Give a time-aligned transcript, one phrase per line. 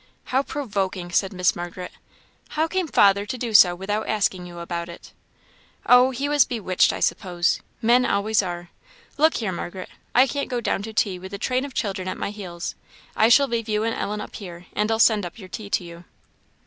[0.33, 1.91] "How provoking!" said Miss Margaret
[2.49, 5.11] "how came father to do so, without asking you about it?"
[5.85, 8.71] "Oh, he was bewitched, I suppose men always are.
[9.19, 12.17] Look here, Margaret I can't go down to tea with a train of children at
[12.17, 12.73] my heels.
[13.15, 15.83] I shall leave you and Ellen up here, and I'll send up your tea to
[15.83, 16.03] you."